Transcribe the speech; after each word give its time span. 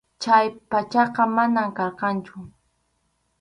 Chay 0.21 0.45
pachaqa 0.69 1.23
manam 1.35 1.69
karqanchu. 1.77 2.37